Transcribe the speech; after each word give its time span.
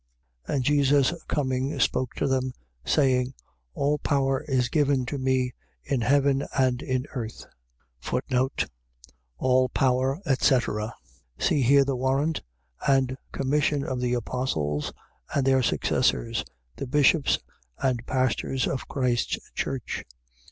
28:18. 0.47 0.55
And 0.55 0.63
Jesus 0.63 1.13
coming, 1.27 1.79
spoke 1.79 2.15
to 2.15 2.27
them, 2.27 2.53
saying: 2.83 3.35
All 3.75 3.99
power 3.99 4.41
is 4.47 4.67
given 4.69 5.05
to 5.05 5.19
me 5.19 5.53
in 5.83 6.01
heaven 6.01 6.43
and 6.57 6.81
in 6.81 7.05
earth. 7.13 7.45
All 9.37 9.69
power, 9.69 10.19
etc.. 10.25 10.95
.See 11.37 11.61
here 11.61 11.85
the 11.85 11.95
warrant 11.95 12.41
and 12.87 13.15
commission 13.31 13.83
of 13.83 14.01
the 14.01 14.15
apostles 14.15 14.91
and 15.35 15.45
their 15.45 15.61
successors, 15.61 16.43
the 16.77 16.87
bishops 16.87 17.37
and 17.77 18.03
pastors 18.07 18.65
of 18.65 18.87
Christ's 18.87 19.37
church. 19.53 20.03